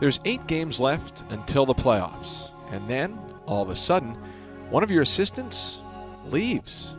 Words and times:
There's 0.00 0.20
eight 0.24 0.46
games 0.46 0.80
left 0.80 1.24
until 1.30 1.66
the 1.66 1.74
playoffs. 1.74 2.50
And 2.70 2.88
then, 2.88 3.18
all 3.46 3.62
of 3.62 3.70
a 3.70 3.76
sudden, 3.76 4.16
one 4.70 4.82
of 4.82 4.90
your 4.90 5.02
assistants 5.02 5.80
leaves. 6.26 6.96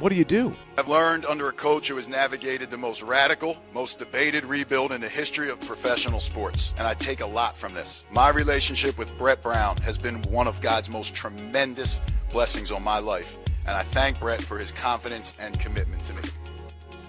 What 0.00 0.08
do 0.08 0.16
you 0.16 0.24
do? 0.24 0.52
I've 0.76 0.88
learned 0.88 1.26
under 1.26 1.48
a 1.48 1.52
coach 1.52 1.86
who 1.86 1.94
has 1.94 2.08
navigated 2.08 2.70
the 2.70 2.76
most 2.76 3.02
radical, 3.02 3.56
most 3.72 4.00
debated 4.00 4.44
rebuild 4.44 4.90
in 4.90 5.00
the 5.00 5.08
history 5.08 5.48
of 5.48 5.60
professional 5.60 6.18
sports. 6.18 6.74
And 6.76 6.88
I 6.88 6.94
take 6.94 7.20
a 7.20 7.26
lot 7.26 7.56
from 7.56 7.72
this. 7.72 8.04
My 8.10 8.30
relationship 8.30 8.98
with 8.98 9.16
Brett 9.16 9.40
Brown 9.40 9.76
has 9.78 9.96
been 9.96 10.20
one 10.22 10.48
of 10.48 10.60
God's 10.60 10.90
most 10.90 11.14
tremendous 11.14 12.00
blessings 12.30 12.72
on 12.72 12.82
my 12.82 12.98
life. 12.98 13.38
And 13.68 13.76
I 13.76 13.84
thank 13.84 14.18
Brett 14.18 14.42
for 14.42 14.58
his 14.58 14.72
confidence 14.72 15.36
and 15.38 15.56
commitment 15.60 16.02
to 16.06 16.14
me. 16.14 16.22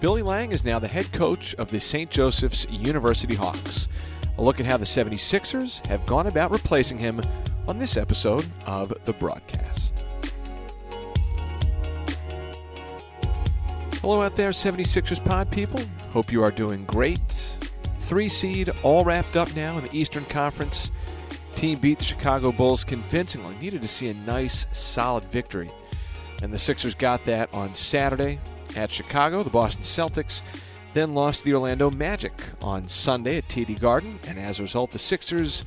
Billy 0.00 0.22
Lange 0.22 0.52
is 0.52 0.64
now 0.64 0.78
the 0.78 0.86
head 0.86 1.10
coach 1.12 1.54
of 1.56 1.70
the 1.70 1.80
St. 1.80 2.10
Joseph's 2.10 2.64
University 2.70 3.34
Hawks. 3.34 3.88
A 4.36 4.42
look 4.42 4.58
at 4.58 4.66
how 4.66 4.76
the 4.76 4.84
76ers 4.84 5.86
have 5.86 6.04
gone 6.06 6.26
about 6.26 6.50
replacing 6.50 6.98
him 6.98 7.20
on 7.68 7.78
this 7.78 7.96
episode 7.96 8.46
of 8.66 8.92
The 9.04 9.12
Broadcast. 9.12 10.06
Hello 14.00 14.22
out 14.22 14.36
there, 14.36 14.50
76ers 14.50 15.24
pod 15.24 15.50
people. 15.50 15.80
Hope 16.12 16.32
you 16.32 16.42
are 16.42 16.50
doing 16.50 16.84
great. 16.84 17.20
Three 17.98 18.28
seed, 18.28 18.70
all 18.82 19.04
wrapped 19.04 19.36
up 19.36 19.54
now 19.54 19.78
in 19.78 19.84
the 19.84 19.96
Eastern 19.96 20.24
Conference. 20.26 20.90
Team 21.54 21.78
beat 21.78 22.00
the 22.00 22.04
Chicago 22.04 22.50
Bulls 22.50 22.82
convincingly. 22.82 23.54
Needed 23.56 23.82
to 23.82 23.88
see 23.88 24.08
a 24.08 24.14
nice, 24.14 24.66
solid 24.72 25.24
victory. 25.26 25.70
And 26.42 26.52
the 26.52 26.58
Sixers 26.58 26.94
got 26.94 27.24
that 27.26 27.54
on 27.54 27.74
Saturday 27.74 28.40
at 28.76 28.90
Chicago. 28.90 29.44
The 29.44 29.50
Boston 29.50 29.82
Celtics 29.82 30.42
then 30.94 31.14
lost 31.14 31.44
the 31.44 31.52
Orlando 31.54 31.90
Magic 31.90 32.32
on 32.62 32.86
Sunday 32.86 33.36
at 33.38 33.48
TD 33.48 33.78
Garden, 33.80 34.18
and 34.26 34.38
as 34.38 34.58
a 34.60 34.62
result, 34.62 34.92
the 34.92 34.98
Sixers 34.98 35.64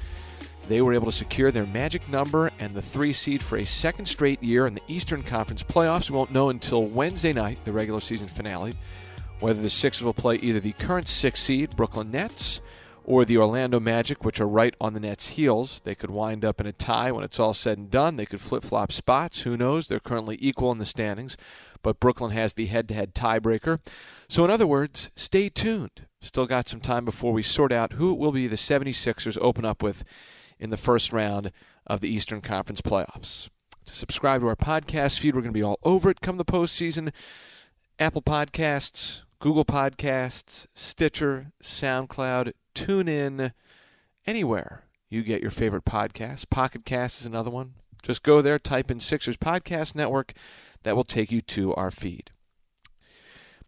they 0.68 0.82
were 0.82 0.94
able 0.94 1.06
to 1.06 1.12
secure 1.14 1.50
their 1.50 1.66
magic 1.66 2.10
number 2.10 2.52
and 2.60 2.74
the 2.74 2.82
three 2.82 3.14
seed 3.14 3.42
for 3.42 3.58
a 3.58 3.64
second 3.64 4.06
straight 4.06 4.44
year 4.44 4.68
in 4.68 4.74
the 4.74 4.82
Eastern 4.88 5.24
Conference 5.24 5.64
playoffs. 5.64 6.10
We 6.10 6.18
won't 6.18 6.32
know 6.32 6.50
until 6.50 6.86
Wednesday 6.86 7.32
night, 7.32 7.64
the 7.64 7.72
regular 7.72 8.02
season 8.02 8.28
finale, 8.28 8.74
whether 9.40 9.62
the 9.62 9.70
Sixers 9.70 10.04
will 10.04 10.14
play 10.14 10.36
either 10.36 10.60
the 10.60 10.74
current 10.74 11.08
six 11.08 11.42
seed, 11.42 11.76
Brooklyn 11.76 12.12
Nets, 12.12 12.60
or 13.08 13.24
the 13.24 13.38
Orlando 13.38 13.80
Magic, 13.80 14.26
which 14.26 14.42
are 14.42 14.48
right 14.48 14.76
on 14.82 14.94
the 14.94 15.00
Nets' 15.00 15.30
heels. 15.30 15.80
They 15.86 15.96
could 15.96 16.12
wind 16.12 16.44
up 16.44 16.60
in 16.60 16.68
a 16.68 16.74
tie 16.74 17.10
when 17.10 17.24
it's 17.24 17.40
all 17.40 17.54
said 17.54 17.78
and 17.78 17.90
done. 17.90 18.18
They 18.18 18.26
could 18.26 18.42
flip 18.42 18.64
flop 18.64 18.92
spots. 18.92 19.42
Who 19.42 19.56
knows? 19.56 19.88
They're 19.88 20.02
currently 20.02 20.38
equal 20.42 20.74
in 20.74 20.78
the 20.78 20.86
standings, 20.86 21.38
but 21.82 22.02
Brooklyn 22.02 22.32
has 22.32 22.54
the 22.54 22.66
head 22.66 22.90
to 22.90 22.94
head 22.94 23.16
tiebreaker. 23.16 23.80
So, 24.28 24.44
in 24.44 24.52
other 24.52 24.68
words, 24.68 25.10
stay 25.16 25.48
tuned. 25.48 26.06
Still 26.22 26.46
got 26.46 26.68
some 26.68 26.82
time 26.82 27.06
before 27.06 27.32
we 27.32 27.44
sort 27.44 27.72
out 27.72 27.94
who 27.94 28.12
it 28.12 28.18
will 28.18 28.34
be 28.34 28.46
the 28.46 28.58
76ers 28.58 29.38
open 29.40 29.64
up 29.64 29.82
with 29.82 30.04
in 30.60 30.70
the 30.70 30.76
first 30.76 31.14
round 31.14 31.54
of 31.86 32.02
the 32.02 32.10
Eastern 32.10 32.42
Conference 32.42 32.82
playoffs. 32.82 33.50
To 33.86 33.96
subscribe 33.96 34.42
to 34.42 34.48
our 34.48 34.58
podcast 34.58 35.20
feed, 35.20 35.34
we're 35.34 35.42
going 35.42 35.54
to 35.54 35.58
be 35.58 35.64
all 35.64 35.80
over 35.84 36.10
it 36.10 36.20
come 36.20 36.36
the 36.36 36.44
postseason. 36.44 37.14
Apple 38.00 38.22
Podcasts, 38.22 39.22
Google 39.40 39.66
Podcasts, 39.66 40.66
Stitcher, 40.74 41.52
SoundCloud, 41.62 42.54
TuneIn, 42.74 43.52
anywhere 44.26 44.84
you 45.10 45.22
get 45.22 45.42
your 45.42 45.52
favorite 45.52 45.86
podcasts. 45.86 46.50
Pocket 46.50 46.86
Cast 46.86 47.22
is 47.22 47.28
another 47.28 47.52
one. 47.52 47.76
Just 48.02 48.24
go 48.24 48.42
there, 48.42 48.58
type 48.58 48.90
in 48.90 49.00
Sixers 49.00 49.38
Podcast 49.38 49.94
Network. 49.94 50.34
That 50.84 50.96
will 50.96 51.04
take 51.04 51.32
you 51.32 51.42
to 51.42 51.74
our 51.76 51.92
feed. 51.92 52.32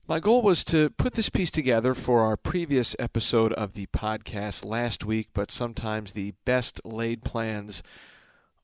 My 0.08 0.20
goal 0.20 0.42
was 0.42 0.64
to 0.66 0.90
put 0.90 1.14
this 1.14 1.30
piece 1.30 1.52
together 1.52 1.94
for 1.94 2.22
our 2.22 2.36
previous 2.36 2.95
episode 2.97 3.53
of 3.53 3.73
the 3.73 3.86
podcast 3.88 4.66
last 4.66 5.06
week, 5.06 5.28
but 5.34 5.52
sometimes 5.52 6.14
the 6.14 6.34
best 6.45 6.81
laid 6.84 7.23
plans 7.23 7.84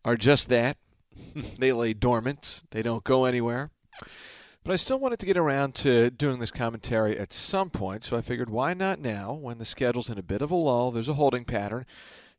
are 0.04 0.16
just 0.16 0.50
that. 0.50 0.78
they 1.60 1.72
lay 1.72 1.94
dormant, 1.94 2.64
they 2.72 2.82
don't 2.82 3.04
go 3.04 3.26
anywhere. 3.26 3.70
But 4.66 4.74
I 4.74 4.78
still 4.78 5.00
wanted 5.00 5.20
to 5.20 5.28
get 5.28 5.38
around 5.38 5.76
to 5.76 6.10
doing 6.10 6.40
this 6.40 6.50
commentary 6.50 7.20
at 7.20 7.32
some 7.32 7.70
point, 7.70 8.04
so 8.04 8.18
I 8.18 8.22
figured 8.22 8.50
why 8.50 8.74
not 8.74 9.00
now 9.00 9.32
when 9.32 9.60
the 9.60 9.64
schedule's 9.64 10.10
in 10.10 10.18
a 10.18 10.24
bit 10.24 10.42
of 10.42 10.50
a 10.50 10.56
lull? 10.56 10.90
There's 10.90 11.08
a 11.08 11.14
holding 11.14 11.46
pattern. 11.46 11.86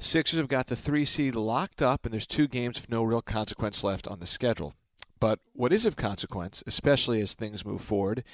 Sixers 0.00 0.40
have 0.40 0.48
got 0.48 0.66
the 0.66 0.74
three 0.74 1.04
seed 1.04 1.36
locked 1.36 1.80
up, 1.80 2.04
and 2.04 2.12
there's 2.12 2.26
two 2.26 2.48
games 2.48 2.78
of 2.78 2.90
no 2.90 3.04
real 3.04 3.22
consequence 3.22 3.84
left 3.84 4.08
on 4.08 4.18
the 4.18 4.26
schedule. 4.26 4.74
But 5.20 5.38
what 5.52 5.72
is 5.72 5.86
of 5.86 5.94
consequence, 5.94 6.64
especially 6.66 7.20
as 7.20 7.34
things 7.34 7.64
move 7.64 7.80
forward, 7.80 8.24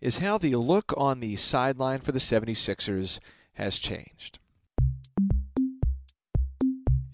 is 0.00 0.18
how 0.18 0.38
the 0.38 0.56
look 0.56 0.94
on 0.96 1.20
the 1.20 1.36
sideline 1.36 2.00
for 2.00 2.12
the 2.12 2.18
76ers 2.18 3.18
has 3.52 3.78
changed. 3.78 4.38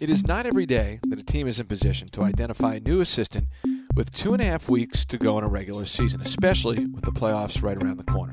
It 0.00 0.09
is 0.09 0.25
not 0.25 0.47
every 0.47 0.66
day 0.66 1.00
that 1.09 1.19
a 1.19 1.25
team 1.25 1.49
is 1.49 1.59
in 1.59 1.66
position 1.66 2.06
to 2.12 2.22
identify 2.22 2.77
a 2.77 2.81
new 2.81 3.00
assistant 3.00 3.49
with 3.94 4.10
two 4.10 4.32
and 4.32 4.42
a 4.42 4.44
half 4.44 4.70
weeks 4.70 5.04
to 5.06 5.19
go 5.19 5.38
in 5.38 5.44
a 5.44 5.48
regular 5.48 5.84
season, 5.84 6.20
especially 6.20 6.86
with 6.86 7.04
the 7.04 7.12
playoffs 7.12 7.62
right 7.62 7.82
around 7.82 7.98
the 7.98 8.04
corner. 8.04 8.32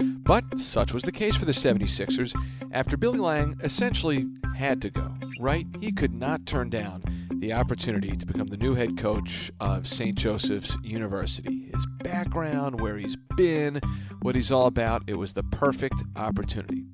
But 0.00 0.58
such 0.58 0.92
was 0.92 1.04
the 1.04 1.12
case 1.12 1.36
for 1.36 1.44
the 1.44 1.52
76ers 1.52 2.34
after 2.72 2.96
Billy 2.96 3.20
Lange 3.20 3.56
essentially 3.62 4.26
had 4.56 4.82
to 4.82 4.90
go, 4.90 5.14
right? 5.40 5.66
He 5.80 5.92
could 5.92 6.12
not 6.12 6.46
turn 6.46 6.68
down 6.68 7.04
the 7.36 7.52
opportunity 7.52 8.16
to 8.16 8.26
become 8.26 8.48
the 8.48 8.56
new 8.56 8.74
head 8.74 8.96
coach 8.96 9.52
of 9.60 9.86
St. 9.86 10.16
Joseph's 10.16 10.76
University. 10.82 11.70
His 11.72 11.86
background, 12.02 12.80
where 12.80 12.96
he's 12.96 13.16
been, 13.36 13.80
what 14.22 14.34
he's 14.34 14.50
all 14.50 14.66
about, 14.66 15.04
it 15.06 15.16
was 15.16 15.34
the 15.34 15.44
perfect 15.44 16.02
opportunity. 16.16 16.84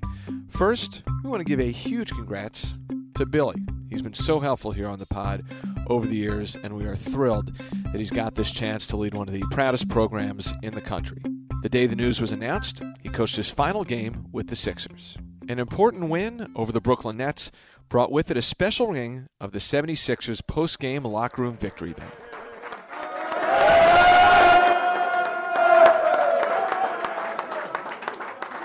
First, 0.49 1.01
we 1.23 1.29
want 1.29 1.39
to 1.39 1.45
give 1.45 1.59
a 1.59 1.71
huge 1.71 2.11
congrats 2.11 2.77
to 3.15 3.25
Billy. 3.25 3.55
He's 3.89 4.03
been 4.03 4.13
so 4.13 4.39
helpful 4.39 4.71
here 4.71 4.87
on 4.87 4.99
the 4.99 5.07
pod 5.07 5.43
over 5.87 6.07
the 6.07 6.15
years, 6.15 6.55
and 6.63 6.75
we 6.75 6.85
are 6.85 6.95
thrilled 6.95 7.55
that 7.91 7.99
he's 7.99 8.11
got 8.11 8.35
this 8.35 8.51
chance 8.51 8.87
to 8.87 8.97
lead 8.97 9.13
one 9.13 9.27
of 9.27 9.33
the 9.33 9.43
proudest 9.51 9.87
programs 9.89 10.53
in 10.61 10.73
the 10.73 10.81
country. 10.81 11.21
The 11.61 11.69
day 11.69 11.85
the 11.87 11.95
news 11.95 12.19
was 12.19 12.31
announced, 12.31 12.81
he 13.01 13.09
coached 13.09 13.35
his 13.35 13.49
final 13.49 13.83
game 13.83 14.25
with 14.31 14.47
the 14.47 14.55
Sixers. 14.55 15.17
An 15.47 15.59
important 15.59 16.09
win 16.09 16.51
over 16.55 16.71
the 16.71 16.81
Brooklyn 16.81 17.17
Nets 17.17 17.51
brought 17.89 18.11
with 18.11 18.31
it 18.31 18.37
a 18.37 18.41
special 18.41 18.87
ring 18.87 19.27
of 19.39 19.51
the 19.51 19.59
76ers 19.59 20.45
post 20.45 20.79
game 20.79 21.03
locker 21.03 21.41
room 21.41 21.57
victory 21.57 21.93
band. 21.93 22.11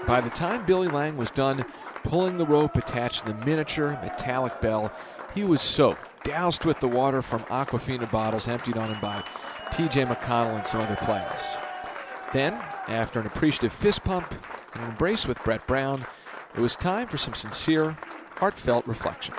By 0.07 0.23
the 0.23 0.31
time 0.31 0.65
Billy 0.65 0.89
Lange 0.89 1.19
was 1.19 1.31
done 1.31 1.65
pulling 2.03 2.39
the 2.39 2.47
rope 2.47 2.77
attached 2.77 3.27
to 3.27 3.33
the 3.33 3.45
miniature 3.45 3.99
metallic 4.03 4.59
bell, 4.63 4.91
he 5.35 5.45
was 5.45 5.61
soaked, 5.61 6.08
doused 6.29 6.67
with 6.67 6.79
the 6.79 6.87
water 6.87 7.23
from 7.23 7.43
Aquafina 7.45 8.11
bottles 8.11 8.49
emptied 8.49 8.77
on 8.77 8.93
him 8.93 9.01
by 9.01 9.25
TJ 9.73 10.07
McConnell 10.07 10.59
and 10.59 10.67
some 10.67 10.83
other 10.83 10.97
players. 10.97 11.41
Then, 12.35 12.53
after 12.87 13.19
an 13.19 13.27
appreciative 13.27 13.73
fist 13.73 14.05
pump 14.05 14.31
and 14.75 14.85
an 14.85 14.91
embrace 14.91 15.27
with 15.27 15.43
Brett 15.43 15.67
Brown, 15.67 16.07
it 16.55 16.61
was 16.61 16.77
time 16.77 17.07
for 17.07 17.17
some 17.17 17.33
sincere, 17.33 17.97
heartfelt 18.37 18.87
reflection. 18.87 19.35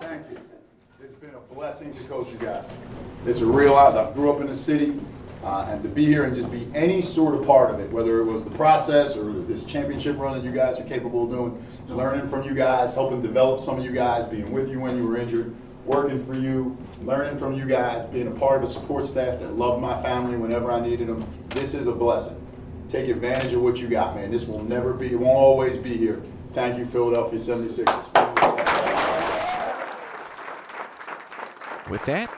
Thank 0.00 0.30
you. 0.30 0.38
It's 1.02 1.12
been 1.20 1.34
a 1.34 1.54
blessing 1.54 1.92
to 1.92 2.02
coach 2.04 2.32
you 2.32 2.38
guys. 2.38 2.72
It's 3.26 3.42
a 3.42 3.46
real 3.46 3.74
honor. 3.74 3.98
I 3.98 4.12
grew 4.14 4.32
up 4.32 4.40
in 4.40 4.46
the 4.46 4.56
city, 4.56 4.98
uh, 5.42 5.66
and 5.68 5.82
to 5.82 5.88
be 5.88 6.04
here 6.04 6.24
and 6.24 6.34
just 6.34 6.50
be 6.50 6.68
any 6.74 7.00
sort 7.00 7.34
of 7.34 7.46
part 7.46 7.70
of 7.70 7.80
it, 7.80 7.90
whether 7.90 8.20
it 8.20 8.24
was 8.24 8.44
the 8.44 8.50
process 8.50 9.16
or 9.16 9.32
this 9.32 9.64
championship 9.64 10.18
run 10.18 10.36
that 10.36 10.44
you 10.44 10.52
guys 10.52 10.78
are 10.78 10.84
capable 10.84 11.24
of 11.24 11.30
doing, 11.30 11.66
learning 11.88 12.28
from 12.28 12.46
you 12.46 12.54
guys, 12.54 12.94
helping 12.94 13.22
develop 13.22 13.60
some 13.60 13.78
of 13.78 13.84
you 13.84 13.92
guys, 13.92 14.26
being 14.26 14.52
with 14.52 14.68
you 14.68 14.80
when 14.80 14.96
you 14.96 15.06
were 15.06 15.16
injured, 15.16 15.54
working 15.84 16.24
for 16.26 16.34
you, 16.34 16.76
learning 17.02 17.38
from 17.38 17.54
you 17.54 17.64
guys, 17.64 18.04
being 18.06 18.26
a 18.26 18.32
part 18.32 18.62
of 18.62 18.68
a 18.68 18.72
support 18.72 19.06
staff 19.06 19.40
that 19.40 19.56
loved 19.56 19.80
my 19.80 20.00
family 20.02 20.36
whenever 20.36 20.70
I 20.70 20.80
needed 20.80 21.08
them. 21.08 21.26
This 21.48 21.72
is 21.74 21.86
a 21.86 21.92
blessing. 21.92 22.36
Take 22.90 23.08
advantage 23.08 23.52
of 23.54 23.62
what 23.62 23.78
you 23.78 23.88
got, 23.88 24.16
man. 24.16 24.30
This 24.30 24.46
will 24.46 24.62
never 24.62 24.92
be, 24.92 25.12
it 25.12 25.18
won't 25.18 25.38
always 25.38 25.76
be 25.76 25.96
here. 25.96 26.22
Thank 26.52 26.78
you, 26.78 26.84
Philadelphia 26.84 27.38
76ers. 27.38 28.40
With 31.88 32.04
that, 32.04 32.30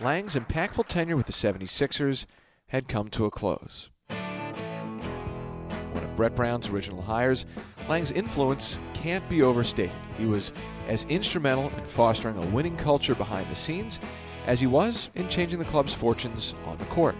Lange's 0.00 0.36
impactful 0.36 0.86
tenure 0.88 1.16
with 1.16 1.26
the 1.26 1.32
76ers 1.32 2.26
had 2.72 2.88
come 2.88 3.08
to 3.10 3.26
a 3.26 3.30
close. 3.30 3.90
One 4.08 6.02
of 6.02 6.16
Brett 6.16 6.34
Brown's 6.34 6.70
original 6.70 7.02
hires, 7.02 7.44
Lange's 7.86 8.12
influence 8.12 8.78
can't 8.94 9.28
be 9.28 9.42
overstated. 9.42 9.92
He 10.16 10.24
was 10.24 10.54
as 10.88 11.04
instrumental 11.04 11.68
in 11.68 11.84
fostering 11.84 12.38
a 12.38 12.46
winning 12.46 12.78
culture 12.78 13.14
behind 13.14 13.50
the 13.50 13.54
scenes 13.54 14.00
as 14.46 14.58
he 14.58 14.66
was 14.66 15.10
in 15.14 15.28
changing 15.28 15.58
the 15.58 15.66
club's 15.66 15.92
fortunes 15.92 16.54
on 16.64 16.78
the 16.78 16.86
court. 16.86 17.14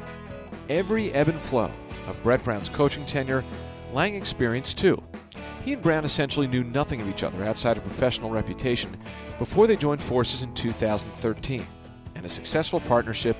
Every 0.70 1.12
ebb 1.12 1.28
and 1.28 1.38
flow 1.38 1.70
of 2.06 2.22
Brett 2.22 2.43
Brown's 2.43 2.70
coaching 2.70 3.05
tenure, 3.05 3.44
Lange 3.93 4.14
experienced 4.14 4.78
too. 4.78 5.02
He 5.66 5.75
and 5.75 5.82
Brown 5.82 6.06
essentially 6.06 6.46
knew 6.46 6.64
nothing 6.64 7.02
of 7.02 7.10
each 7.10 7.22
other 7.22 7.44
outside 7.44 7.76
of 7.76 7.84
professional 7.84 8.31
reputation 8.31 8.96
before 9.38 9.66
they 9.66 9.76
joined 9.76 10.02
forces 10.02 10.40
in 10.40 10.55
2013, 10.55 11.62
and 12.14 12.25
a 12.25 12.28
successful 12.31 12.81
partnership 12.81 13.37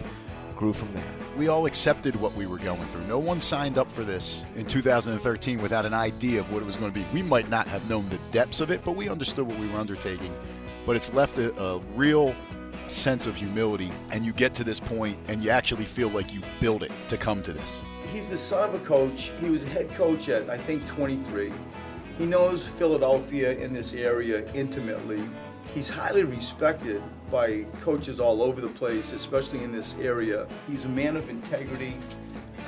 grew 0.63 0.73
from 0.73 0.95
there. 0.95 1.05
We 1.37 1.49
all 1.49 1.67
accepted 1.67 2.15
what 2.15 2.33
we 2.37 2.47
were 2.47 2.57
going 2.57 2.85
through. 2.85 3.05
No 3.09 3.19
one 3.19 3.41
signed 3.41 3.79
up 3.79 3.91
for 3.91 4.05
this 4.05 4.45
in 4.55 4.65
2013 4.65 5.61
without 5.61 5.85
an 5.85 5.93
idea 5.93 6.39
of 6.39 6.53
what 6.53 6.63
it 6.63 6.67
was 6.67 6.77
going 6.77 6.93
to 6.93 6.97
be. 6.97 7.05
We 7.13 7.21
might 7.21 7.51
not 7.51 7.67
have 7.67 7.89
known 7.91 8.09
the 8.11 8.19
depths 8.31 8.61
of 8.61 8.71
it, 8.71 8.85
but 8.85 8.93
we 8.93 9.09
understood 9.09 9.45
what 9.45 9.59
we 9.59 9.67
were 9.67 9.81
undertaking. 9.81 10.33
But 10.87 10.95
it's 10.95 11.13
left 11.13 11.37
a, 11.39 11.53
a 11.61 11.81
real 11.97 12.33
sense 12.87 13.27
of 13.27 13.35
humility, 13.35 13.91
and 14.13 14.25
you 14.25 14.33
get 14.33 14.55
to 14.55 14.63
this 14.63 14.79
point 14.79 15.19
and 15.27 15.43
you 15.43 15.51
actually 15.51 15.85
feel 15.85 16.11
like 16.11 16.33
you 16.33 16.41
built 16.61 16.85
it 16.85 16.93
to 17.09 17.17
come 17.17 17.43
to 17.43 17.53
this. 17.53 17.85
He's 18.13 18.31
the 18.31 18.39
son 18.39 18.69
of 18.69 18.81
a 18.81 18.85
coach. 18.85 19.33
He 19.41 19.51
was 19.51 19.65
head 19.65 19.91
coach 19.91 20.29
at, 20.29 20.49
I 20.49 20.59
think, 20.59 20.87
23. 20.87 21.51
He 22.19 22.25
knows 22.25 22.69
Philadelphia 22.69 23.59
in 23.59 23.73
this 23.73 23.95
area 23.95 24.49
intimately. 24.53 25.25
He's 25.75 25.89
highly 25.89 26.25
respected 26.25 27.03
by 27.31 27.63
coaches 27.81 28.21
all 28.21 28.43
over 28.43 28.61
the 28.61 28.69
place, 28.69 29.13
especially 29.13 29.65
in 29.65 29.73
this 29.73 29.95
area. 29.99 30.47
He's 30.69 30.85
a 30.85 30.89
man 30.89 31.17
of 31.17 31.31
integrity. 31.31 31.97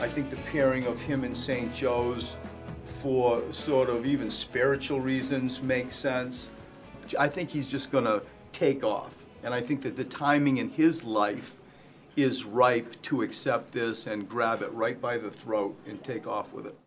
I 0.01 0.09
think 0.09 0.31
the 0.31 0.37
pairing 0.37 0.87
of 0.87 1.03
him 1.03 1.23
and 1.23 1.37
St. 1.37 1.75
Joe's 1.75 2.37
for 3.03 3.43
sort 3.53 3.91
of 3.91 4.07
even 4.07 4.31
spiritual 4.31 5.01
reasons 5.01 5.61
makes 5.61 5.97
sense. 5.97 6.49
I 7.19 7.29
think 7.29 7.51
he's 7.51 7.67
just 7.67 7.93
going 7.93 8.05
to 8.05 8.23
take 8.53 8.83
off. 8.83 9.15
And 9.43 9.53
I 9.53 9.61
think 9.61 9.83
that 9.83 9.97
the 9.97 10.05
timing 10.05 10.57
in 10.57 10.71
his 10.71 11.05
life 11.05 11.61
is 12.17 12.47
ripe 12.47 13.01
to 13.03 13.21
accept 13.21 13.73
this 13.73 14.07
and 14.07 14.27
grab 14.27 14.63
it 14.63 14.73
right 14.73 14.99
by 14.99 15.19
the 15.19 15.31
throat 15.31 15.79
and 15.87 16.03
take 16.03 16.27
off 16.27 16.51
with 16.55 16.67
it. 16.67 16.79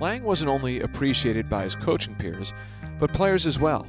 Lange 0.00 0.24
wasn't 0.24 0.48
only 0.48 0.80
appreciated 0.80 1.48
by 1.48 1.64
his 1.64 1.76
coaching 1.76 2.14
peers, 2.14 2.54
but 2.98 3.12
players 3.12 3.46
as 3.46 3.58
well. 3.58 3.86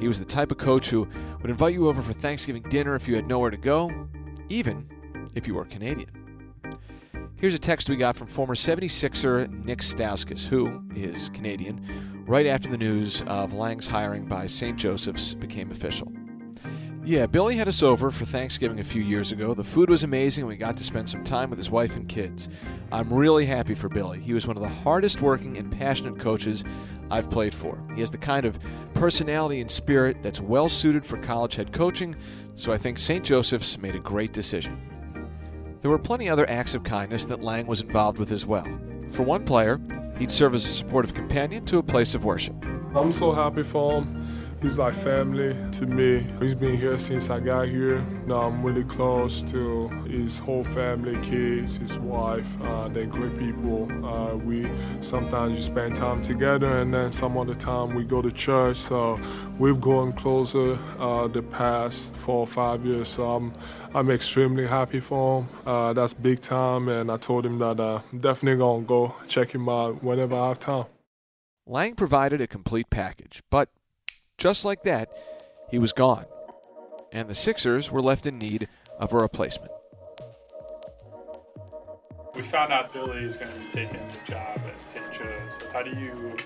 He 0.00 0.06
was 0.06 0.18
the 0.18 0.26
type 0.26 0.50
of 0.50 0.58
coach 0.58 0.90
who 0.90 1.08
would 1.40 1.50
invite 1.50 1.72
you 1.72 1.88
over 1.88 2.02
for 2.02 2.12
Thanksgiving 2.12 2.62
dinner 2.64 2.94
if 2.94 3.08
you 3.08 3.16
had 3.16 3.26
nowhere 3.26 3.50
to 3.50 3.56
go, 3.56 3.90
even 4.50 4.86
if 5.34 5.48
you 5.48 5.54
were 5.54 5.64
Canadian. 5.64 6.10
Here's 7.36 7.54
a 7.54 7.58
text 7.58 7.88
we 7.88 7.96
got 7.96 8.16
from 8.16 8.26
former 8.26 8.54
76er 8.54 9.64
Nick 9.64 9.80
Stauskas, 9.80 10.46
who 10.46 10.82
is 10.94 11.30
Canadian, 11.30 12.24
right 12.26 12.46
after 12.46 12.68
the 12.68 12.78
news 12.78 13.22
of 13.26 13.52
Lange's 13.52 13.86
hiring 13.86 14.26
by 14.26 14.46
St. 14.46 14.76
Joseph's 14.76 15.34
became 15.34 15.70
official. 15.70 16.12
Yeah, 17.06 17.26
Billy 17.26 17.54
had 17.54 17.68
us 17.68 17.84
over 17.84 18.10
for 18.10 18.24
Thanksgiving 18.24 18.80
a 18.80 18.84
few 18.84 19.00
years 19.00 19.30
ago. 19.30 19.54
The 19.54 19.62
food 19.62 19.88
was 19.88 20.02
amazing 20.02 20.42
and 20.42 20.48
we 20.48 20.56
got 20.56 20.76
to 20.76 20.82
spend 20.82 21.08
some 21.08 21.22
time 21.22 21.50
with 21.50 21.56
his 21.56 21.70
wife 21.70 21.94
and 21.94 22.08
kids. 22.08 22.48
I'm 22.90 23.12
really 23.12 23.46
happy 23.46 23.76
for 23.76 23.88
Billy. 23.88 24.18
He 24.18 24.34
was 24.34 24.48
one 24.48 24.56
of 24.56 24.62
the 24.64 24.68
hardest 24.68 25.20
working 25.20 25.56
and 25.56 25.70
passionate 25.70 26.18
coaches 26.18 26.64
I've 27.08 27.30
played 27.30 27.54
for. 27.54 27.80
He 27.94 28.00
has 28.00 28.10
the 28.10 28.18
kind 28.18 28.44
of 28.44 28.58
personality 28.94 29.60
and 29.60 29.70
spirit 29.70 30.20
that's 30.20 30.40
well 30.40 30.68
suited 30.68 31.06
for 31.06 31.16
college 31.18 31.54
head 31.54 31.72
coaching, 31.72 32.16
so 32.56 32.72
I 32.72 32.76
think 32.76 32.98
St. 32.98 33.24
Joseph's 33.24 33.78
made 33.78 33.94
a 33.94 34.00
great 34.00 34.32
decision. 34.32 34.76
There 35.82 35.92
were 35.92 36.00
plenty 36.00 36.28
other 36.28 36.50
acts 36.50 36.74
of 36.74 36.82
kindness 36.82 37.24
that 37.26 37.40
Lange 37.40 37.68
was 37.68 37.82
involved 37.82 38.18
with 38.18 38.32
as 38.32 38.46
well. 38.46 38.66
For 39.10 39.22
one 39.22 39.44
player, 39.44 39.80
he'd 40.18 40.32
serve 40.32 40.56
as 40.56 40.66
a 40.66 40.72
supportive 40.72 41.14
companion 41.14 41.64
to 41.66 41.78
a 41.78 41.84
place 41.84 42.16
of 42.16 42.24
worship. 42.24 42.56
I'm 42.96 43.12
so 43.12 43.30
happy 43.30 43.62
for 43.62 44.02
him. 44.02 44.45
He's 44.62 44.78
like 44.78 44.94
family 44.94 45.54
to 45.72 45.86
me. 45.86 46.26
He's 46.40 46.54
been 46.54 46.78
here 46.78 46.98
since 46.98 47.28
I 47.28 47.40
got 47.40 47.68
here. 47.68 48.00
Now 48.26 48.40
I'm 48.42 48.62
really 48.62 48.84
close 48.84 49.42
to 49.44 49.88
his 50.08 50.38
whole 50.38 50.64
family, 50.64 51.14
kids, 51.22 51.76
his 51.76 51.98
wife. 51.98 52.48
Uh, 52.62 52.88
they're 52.88 53.04
great 53.04 53.38
people. 53.38 53.86
Uh, 54.04 54.34
we 54.34 54.66
sometimes 55.02 55.56
just 55.56 55.66
spend 55.66 55.94
time 55.94 56.22
together, 56.22 56.78
and 56.78 56.92
then 56.92 57.12
some 57.12 57.36
other 57.36 57.54
time 57.54 57.94
we 57.94 58.02
go 58.02 58.22
to 58.22 58.32
church. 58.32 58.78
So 58.78 59.20
we've 59.58 59.80
grown 59.80 60.14
closer 60.14 60.78
uh, 60.98 61.28
the 61.28 61.42
past 61.42 62.14
four 62.16 62.38
or 62.38 62.46
five 62.46 62.84
years. 62.86 63.08
So 63.08 63.30
I'm 63.30 63.52
I'm 63.94 64.10
extremely 64.10 64.66
happy 64.66 65.00
for 65.00 65.42
him. 65.42 65.48
Uh, 65.66 65.92
that's 65.92 66.14
big 66.14 66.40
time, 66.40 66.88
and 66.88 67.12
I 67.12 67.18
told 67.18 67.44
him 67.44 67.58
that 67.58 67.78
uh, 67.78 68.00
I'm 68.10 68.20
definitely 68.20 68.58
gonna 68.58 68.84
go 68.84 69.14
check 69.28 69.54
him 69.54 69.68
out 69.68 70.02
whenever 70.02 70.34
I 70.34 70.48
have 70.48 70.58
time. 70.58 70.86
Lange 71.66 71.94
provided 71.94 72.40
a 72.40 72.46
complete 72.46 72.88
package, 72.90 73.42
but 73.50 73.68
just 74.38 74.64
like 74.64 74.82
that, 74.84 75.08
he 75.70 75.78
was 75.78 75.92
gone, 75.92 76.26
and 77.12 77.28
the 77.28 77.34
Sixers 77.34 77.90
were 77.90 78.02
left 78.02 78.26
in 78.26 78.38
need 78.38 78.68
of 78.98 79.12
a 79.12 79.16
replacement. 79.16 79.70
We 82.34 82.42
found 82.42 82.70
out 82.70 82.92
Billy 82.92 83.24
is 83.24 83.36
going 83.36 83.50
to 83.50 83.58
be 83.58 83.64
taking 83.72 83.98
the 84.08 84.30
job 84.30 84.58
at 84.58 84.84
St. 84.86 85.04
Joe's. 85.10 85.58
How 85.72 85.82
do 85.82 85.90
you 85.98 86.36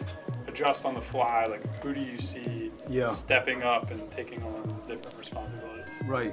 adjust 0.47 0.87
on 0.87 0.95
the 0.95 1.01
fly? 1.01 1.47
Like, 1.51 1.65
who 1.83 1.93
do 1.93 2.01
you 2.01 2.17
see 2.19 2.71
Yeah. 2.89 3.09
stepping 3.09 3.65
up 3.65 3.91
and 3.91 4.09
taking 4.11 4.41
on 4.45 4.83
different 4.87 5.19
responsibilities? 5.19 5.93
Right. 6.07 6.33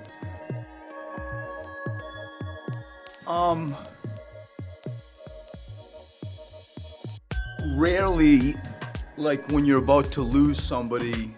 Um, 3.26 3.76
rarely, 7.76 8.56
like 9.18 9.40
when 9.50 9.66
you're 9.66 9.80
about 9.84 10.12
to 10.14 10.22
lose 10.22 10.62
somebody, 10.62 11.34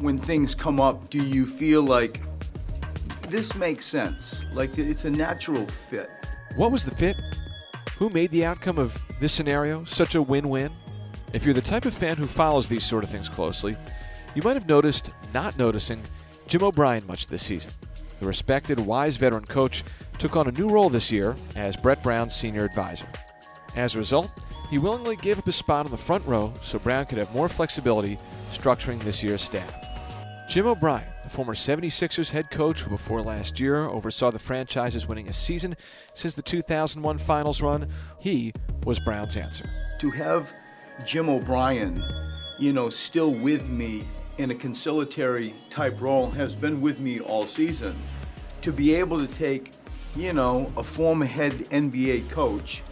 when 0.00 0.18
things 0.18 0.54
come 0.54 0.80
up, 0.80 1.10
do 1.10 1.18
you 1.18 1.46
feel 1.46 1.82
like 1.82 2.20
this 3.28 3.54
makes 3.54 3.86
sense? 3.86 4.44
Like 4.52 4.78
it's 4.78 5.04
a 5.04 5.10
natural 5.10 5.66
fit. 5.90 6.08
What 6.56 6.72
was 6.72 6.84
the 6.84 6.94
fit? 6.94 7.16
Who 7.98 8.08
made 8.10 8.30
the 8.30 8.44
outcome 8.44 8.78
of 8.78 8.96
this 9.20 9.32
scenario 9.32 9.84
such 9.84 10.14
a 10.14 10.22
win 10.22 10.48
win? 10.48 10.72
If 11.32 11.44
you're 11.44 11.54
the 11.54 11.60
type 11.60 11.84
of 11.84 11.94
fan 11.94 12.16
who 12.16 12.26
follows 12.26 12.68
these 12.68 12.84
sort 12.84 13.04
of 13.04 13.10
things 13.10 13.28
closely, 13.28 13.76
you 14.34 14.42
might 14.42 14.56
have 14.56 14.68
noticed 14.68 15.10
not 15.34 15.58
noticing 15.58 16.02
Jim 16.46 16.62
O'Brien 16.62 17.06
much 17.06 17.26
this 17.26 17.42
season. 17.42 17.72
The 18.20 18.26
respected, 18.26 18.80
wise 18.80 19.16
veteran 19.16 19.44
coach 19.44 19.84
took 20.18 20.36
on 20.36 20.48
a 20.48 20.52
new 20.52 20.68
role 20.68 20.88
this 20.88 21.12
year 21.12 21.36
as 21.56 21.76
Brett 21.76 22.02
Brown's 22.02 22.34
senior 22.34 22.64
advisor. 22.64 23.06
As 23.76 23.94
a 23.94 23.98
result, 23.98 24.30
he 24.70 24.78
willingly 24.78 25.16
gave 25.16 25.38
up 25.38 25.46
his 25.46 25.56
spot 25.56 25.86
on 25.86 25.90
the 25.90 25.96
front 25.96 26.24
row 26.26 26.52
so 26.62 26.78
Brown 26.78 27.06
could 27.06 27.18
have 27.18 27.34
more 27.34 27.48
flexibility 27.48 28.18
structuring 28.50 29.00
this 29.02 29.22
year's 29.22 29.42
staff. 29.42 29.87
Jim 30.48 30.66
O'Brien, 30.66 31.06
the 31.24 31.28
former 31.28 31.52
76ers 31.52 32.30
head 32.30 32.50
coach 32.50 32.80
who 32.80 32.88
before 32.88 33.20
last 33.20 33.60
year 33.60 33.84
oversaw 33.84 34.30
the 34.30 34.38
franchises 34.38 35.06
winning 35.06 35.28
a 35.28 35.32
season 35.34 35.76
since 36.14 36.32
the 36.32 36.40
2001 36.40 37.18
finals 37.18 37.60
run, 37.60 37.86
he 38.18 38.54
was 38.84 38.98
Brown's 38.98 39.36
answer. 39.36 39.68
to 40.00 40.10
have 40.10 40.50
Jim 41.04 41.28
O'Brien, 41.28 42.02
you 42.58 42.72
know, 42.72 42.88
still 42.88 43.30
with 43.30 43.68
me 43.68 44.06
in 44.38 44.50
a 44.50 44.54
conciliatory 44.54 45.54
type 45.68 46.00
role 46.00 46.30
has 46.30 46.54
been 46.54 46.80
with 46.80 46.98
me 46.98 47.20
all 47.20 47.46
season. 47.46 47.94
To 48.62 48.72
be 48.72 48.94
able 48.94 49.18
to 49.18 49.26
take, 49.34 49.72
you 50.16 50.32
know, 50.32 50.72
a 50.78 50.82
former 50.82 51.26
head 51.26 51.52
NBA 51.52 52.30
coach 52.30 52.82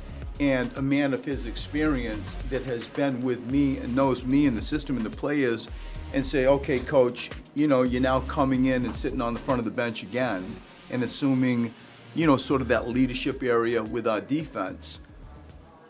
and 0.41 0.71
a 0.77 0.83
man 0.83 1.15
of 1.15 1.25
his 1.25 1.47
experience 1.47 2.37
that 2.51 2.65
has 2.65 2.87
been 2.89 3.23
with 3.23 3.47
me 3.47 3.79
and 3.79 3.97
knows 3.97 4.27
me 4.27 4.45
and 4.45 4.55
the 4.55 4.63
system 4.63 4.99
and 4.99 5.07
the 5.07 5.17
players 5.17 5.71
and 6.13 6.27
say, 6.27 6.47
okay, 6.47 6.79
coach, 6.79 7.31
you 7.55 7.67
know, 7.67 7.83
you're 7.83 8.01
now 8.01 8.21
coming 8.21 8.67
in 8.67 8.85
and 8.85 8.95
sitting 8.95 9.21
on 9.21 9.35
the 9.35 9.41
front 9.41 9.59
of 9.59 9.65
the 9.65 9.71
bench 9.71 10.03
again 10.03 10.57
and 10.91 11.03
assuming, 11.03 11.75
you 12.15 12.27
know, 12.27 12.37
sort 12.37 12.61
of 12.63 12.69
that 12.69 12.89
leadership 12.89 13.43
area 13.43 13.83
with 13.83 14.07
our 14.07 14.21
defense. 14.21 15.01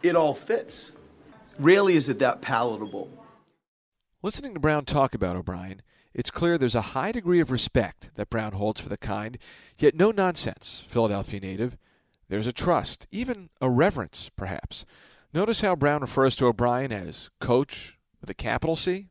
It 0.03 0.17
all 0.17 0.35
fits. 0.35 0.93
Rarely 1.59 1.97
is 1.97 2.09
it 2.09 2.19
that 2.19 2.41
palatable. 2.41 3.11
Listening 4.23 4.55
to 4.55 4.61
Brown 4.61 4.85
talk 4.85 5.15
about 5.15 5.37
O'Brien, 5.37 5.83
it's 6.15 6.31
clear 6.31 6.57
there's 6.57 6.75
a 6.75 6.93
high 6.93 7.13
degree 7.13 7.41
of 7.41 7.51
respect 7.51 8.11
that 8.15 8.31
Brown 8.31 8.53
holds 8.53 8.81
for 8.81 8.89
the 8.89 8.97
kind, 8.97 9.39
yet 9.79 9.95
no 9.95 10.11
nonsense 10.11 10.85
Philadelphia 10.89 11.41
native. 11.41 11.77
There's 12.29 12.47
a 12.47 12.53
trust, 12.53 13.07
even 13.11 13.51
a 13.61 13.71
reverence, 13.71 14.31
perhaps. 14.35 14.85
Notice 15.33 15.61
how 15.61 15.77
Brown 15.77 16.01
refers 16.01 16.35
to 16.37 16.47
O'Brien 16.47 16.93
as 16.93 17.31
coach 17.41 17.99
with 18.21 18.31
a 18.31 18.35
capital 18.35 18.77
C? 18.77 19.11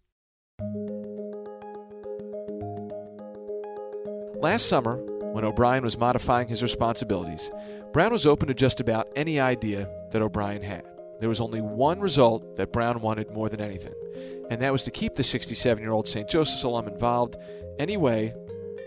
Last 4.45 4.67
summer, 4.67 4.97
when 5.31 5.45
O'Brien 5.45 5.81
was 5.81 5.97
modifying 5.97 6.49
his 6.49 6.61
responsibilities, 6.61 7.49
Brown 7.93 8.11
was 8.11 8.25
open 8.25 8.49
to 8.49 8.53
just 8.53 8.81
about 8.81 9.07
any 9.15 9.39
idea 9.39 9.89
that 10.11 10.21
O'Brien 10.21 10.61
had. 10.61 10.83
There 11.19 11.29
was 11.29 11.39
only 11.39 11.61
one 11.61 12.01
result 12.01 12.57
that 12.57 12.73
Brown 12.73 13.01
wanted 13.01 13.31
more 13.31 13.47
than 13.47 13.61
anything, 13.61 13.93
and 14.49 14.61
that 14.61 14.73
was 14.73 14.83
to 14.83 14.91
keep 14.91 15.15
the 15.15 15.23
67 15.23 15.81
year 15.81 15.91
old 15.91 16.07
St. 16.07 16.29
Joseph's 16.29 16.63
alum 16.63 16.87
involved 16.87 17.37
anyway, 17.79 18.35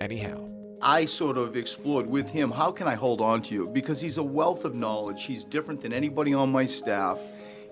anyhow. 0.02 0.46
I 0.82 1.06
sort 1.06 1.38
of 1.38 1.56
explored 1.56 2.06
with 2.06 2.28
him 2.28 2.50
how 2.50 2.70
can 2.70 2.86
I 2.86 2.94
hold 2.94 3.22
on 3.22 3.42
to 3.42 3.54
you? 3.54 3.68
Because 3.70 4.00
he's 4.00 4.18
a 4.18 4.22
wealth 4.22 4.64
of 4.64 4.74
knowledge. 4.74 5.24
He's 5.24 5.44
different 5.44 5.80
than 5.80 5.92
anybody 5.94 6.34
on 6.34 6.52
my 6.52 6.66
staff. 6.66 7.18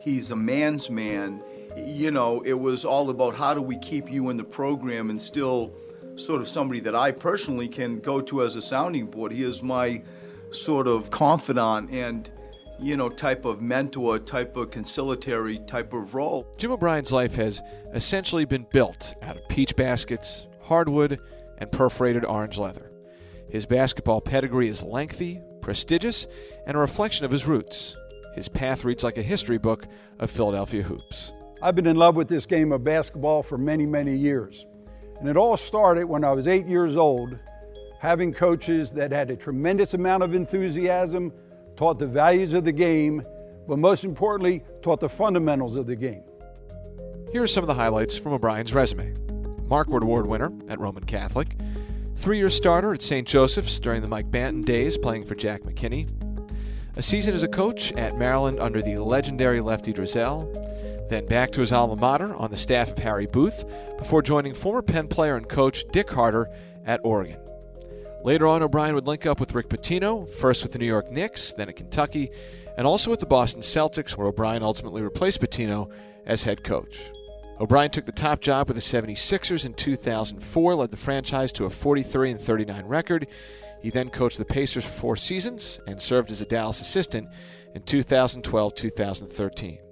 He's 0.00 0.30
a 0.30 0.36
man's 0.36 0.88
man. 0.88 1.42
You 1.76 2.10
know, 2.10 2.40
it 2.40 2.54
was 2.54 2.84
all 2.84 3.10
about 3.10 3.34
how 3.34 3.52
do 3.54 3.60
we 3.60 3.76
keep 3.78 4.10
you 4.10 4.30
in 4.30 4.36
the 4.36 4.44
program 4.44 5.10
and 5.10 5.20
still 5.20 5.72
sort 6.16 6.40
of 6.40 6.48
somebody 6.48 6.80
that 6.80 6.94
I 6.94 7.10
personally 7.10 7.68
can 7.68 8.00
go 8.00 8.20
to 8.22 8.42
as 8.42 8.56
a 8.56 8.62
sounding 8.62 9.06
board. 9.06 9.32
He 9.32 9.44
is 9.44 9.62
my 9.62 10.02
sort 10.52 10.86
of 10.86 11.10
confidant 11.10 11.90
and, 11.90 12.30
you 12.80 12.96
know, 12.96 13.10
type 13.10 13.44
of 13.44 13.60
mentor, 13.60 14.18
type 14.18 14.56
of 14.56 14.70
conciliatory 14.70 15.58
type 15.66 15.92
of 15.92 16.14
role. 16.14 16.46
Jim 16.56 16.72
O'Brien's 16.72 17.12
life 17.12 17.34
has 17.34 17.60
essentially 17.92 18.46
been 18.46 18.66
built 18.72 19.14
out 19.22 19.36
of 19.36 19.46
peach 19.48 19.76
baskets, 19.76 20.46
hardwood, 20.62 21.20
and 21.58 21.70
perforated 21.70 22.24
orange 22.24 22.56
leather. 22.56 22.90
His 23.50 23.66
basketball 23.66 24.22
pedigree 24.22 24.68
is 24.68 24.82
lengthy, 24.82 25.40
prestigious, 25.60 26.26
and 26.66 26.76
a 26.76 26.80
reflection 26.80 27.24
of 27.26 27.30
his 27.30 27.46
roots. 27.46 27.96
His 28.34 28.48
path 28.48 28.84
reads 28.84 29.04
like 29.04 29.18
a 29.18 29.22
history 29.22 29.58
book 29.58 29.86
of 30.18 30.30
Philadelphia 30.30 30.82
hoops. 30.82 31.32
I've 31.62 31.74
been 31.74 31.86
in 31.86 31.96
love 31.96 32.16
with 32.16 32.28
this 32.28 32.44
game 32.44 32.70
of 32.70 32.84
basketball 32.84 33.42
for 33.42 33.56
many, 33.56 33.86
many 33.86 34.14
years. 34.14 34.66
And 35.20 35.28
it 35.28 35.38
all 35.38 35.56
started 35.56 36.04
when 36.04 36.22
I 36.22 36.32
was 36.32 36.46
eight 36.46 36.66
years 36.66 36.98
old, 36.98 37.38
having 37.98 38.34
coaches 38.34 38.90
that 38.90 39.10
had 39.10 39.30
a 39.30 39.36
tremendous 39.36 39.94
amount 39.94 40.22
of 40.22 40.34
enthusiasm, 40.34 41.32
taught 41.74 41.98
the 41.98 42.06
values 42.06 42.52
of 42.52 42.64
the 42.64 42.72
game, 42.72 43.22
but 43.66 43.78
most 43.78 44.04
importantly, 44.04 44.62
taught 44.82 45.00
the 45.00 45.08
fundamentals 45.08 45.76
of 45.76 45.86
the 45.86 45.96
game. 45.96 46.22
Here 47.32 47.42
are 47.42 47.46
some 47.46 47.64
of 47.64 47.68
the 47.68 47.74
highlights 47.74 48.18
from 48.18 48.34
O'Brien's 48.34 48.74
resume 48.74 49.14
Marquardt 49.66 50.02
Award 50.02 50.26
winner 50.26 50.52
at 50.68 50.78
Roman 50.78 51.04
Catholic, 51.04 51.56
three 52.16 52.36
year 52.36 52.50
starter 52.50 52.92
at 52.92 53.00
St. 53.00 53.26
Joseph's 53.26 53.78
during 53.78 54.02
the 54.02 54.08
Mike 54.08 54.30
Bantom 54.30 54.62
days 54.62 54.98
playing 54.98 55.24
for 55.24 55.34
Jack 55.34 55.62
McKinney, 55.62 56.08
a 56.96 57.02
season 57.02 57.34
as 57.34 57.42
a 57.42 57.48
coach 57.48 57.92
at 57.92 58.18
Maryland 58.18 58.60
under 58.60 58.82
the 58.82 58.98
legendary 58.98 59.60
Lefty 59.60 59.92
Driesell, 59.92 60.66
then 61.08 61.26
back 61.26 61.52
to 61.52 61.60
his 61.60 61.72
alma 61.72 61.96
mater 61.96 62.34
on 62.34 62.50
the 62.50 62.56
staff 62.56 62.92
of 62.92 62.98
Harry 62.98 63.26
Booth 63.26 63.64
before 63.98 64.22
joining 64.22 64.54
former 64.54 64.82
Penn 64.82 65.08
player 65.08 65.36
and 65.36 65.48
coach 65.48 65.84
Dick 65.92 66.10
Harter 66.10 66.48
at 66.84 67.00
Oregon. 67.04 67.38
Later 68.24 68.46
on, 68.48 68.62
O'Brien 68.62 68.94
would 68.94 69.06
link 69.06 69.24
up 69.24 69.38
with 69.38 69.54
Rick 69.54 69.68
Pitino, 69.68 70.28
first 70.28 70.62
with 70.62 70.72
the 70.72 70.78
New 70.78 70.86
York 70.86 71.12
Knicks, 71.12 71.52
then 71.52 71.68
at 71.68 71.76
Kentucky, 71.76 72.30
and 72.76 72.86
also 72.86 73.10
with 73.10 73.20
the 73.20 73.26
Boston 73.26 73.60
Celtics, 73.60 74.16
where 74.16 74.26
O'Brien 74.26 74.62
ultimately 74.62 75.02
replaced 75.02 75.40
Pitino 75.40 75.90
as 76.26 76.42
head 76.42 76.64
coach. 76.64 77.10
O'Brien 77.60 77.90
took 77.90 78.04
the 78.04 78.12
top 78.12 78.40
job 78.40 78.68
with 78.68 78.76
the 78.76 78.82
76ers 78.82 79.64
in 79.64 79.74
2004, 79.74 80.74
led 80.74 80.90
the 80.90 80.96
franchise 80.96 81.52
to 81.52 81.64
a 81.64 81.70
43 81.70 82.32
and 82.32 82.40
39 82.40 82.84
record. 82.84 83.28
He 83.80 83.90
then 83.90 84.10
coached 84.10 84.38
the 84.38 84.44
Pacers 84.44 84.84
for 84.84 84.90
four 84.90 85.16
seasons 85.16 85.80
and 85.86 86.02
served 86.02 86.30
as 86.30 86.40
a 86.40 86.46
Dallas 86.46 86.80
assistant 86.80 87.28
in 87.74 87.82
2012 87.82 88.74
2013. 88.74 89.85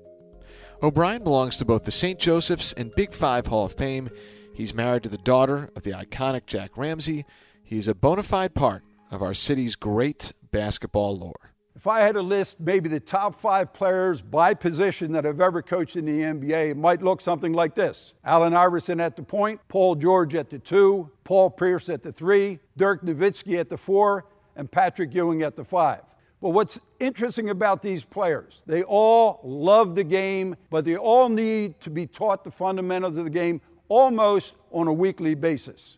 O'Brien 0.82 1.22
belongs 1.22 1.56
to 1.56 1.64
both 1.64 1.84
the 1.84 1.90
St. 1.90 2.18
Joseph's 2.18 2.72
and 2.74 2.94
Big 2.94 3.14
Five 3.14 3.46
Hall 3.46 3.64
of 3.64 3.74
Fame. 3.74 4.10
He's 4.52 4.74
married 4.74 5.04
to 5.04 5.08
the 5.08 5.18
daughter 5.18 5.70
of 5.74 5.82
the 5.82 5.92
iconic 5.92 6.46
Jack 6.46 6.76
Ramsay. 6.76 7.24
He's 7.62 7.88
a 7.88 7.94
bona 7.94 8.22
fide 8.22 8.54
part 8.54 8.82
of 9.10 9.22
our 9.22 9.34
city's 9.34 9.76
great 9.76 10.32
basketball 10.50 11.16
lore. 11.16 11.52
If 11.76 11.86
I 11.88 12.00
had 12.00 12.14
to 12.14 12.22
list 12.22 12.60
maybe 12.60 12.88
the 12.88 13.00
top 13.00 13.40
five 13.40 13.72
players 13.72 14.22
by 14.22 14.54
position 14.54 15.12
that 15.12 15.24
have 15.24 15.40
ever 15.40 15.60
coached 15.60 15.96
in 15.96 16.04
the 16.04 16.20
NBA, 16.20 16.70
it 16.70 16.76
might 16.76 17.02
look 17.02 17.20
something 17.20 17.52
like 17.52 17.74
this 17.74 18.14
Allen 18.24 18.54
Iverson 18.54 19.00
at 19.00 19.16
the 19.16 19.22
point, 19.22 19.60
Paul 19.68 19.96
George 19.96 20.34
at 20.34 20.50
the 20.50 20.58
two, 20.58 21.10
Paul 21.24 21.50
Pierce 21.50 21.88
at 21.88 22.02
the 22.02 22.12
three, 22.12 22.60
Dirk 22.76 23.02
Nowitzki 23.02 23.58
at 23.58 23.68
the 23.68 23.76
four, 23.76 24.26
and 24.54 24.70
Patrick 24.70 25.12
Ewing 25.14 25.42
at 25.42 25.56
the 25.56 25.64
five. 25.64 26.02
But 26.44 26.50
what's 26.50 26.78
interesting 27.00 27.48
about 27.48 27.82
these 27.82 28.04
players, 28.04 28.60
they 28.66 28.82
all 28.82 29.40
love 29.42 29.94
the 29.94 30.04
game, 30.04 30.56
but 30.68 30.84
they 30.84 30.94
all 30.94 31.30
need 31.30 31.80
to 31.80 31.88
be 31.88 32.06
taught 32.06 32.44
the 32.44 32.50
fundamentals 32.50 33.16
of 33.16 33.24
the 33.24 33.30
game 33.30 33.62
almost 33.88 34.52
on 34.70 34.86
a 34.86 34.92
weekly 34.92 35.34
basis. 35.34 35.96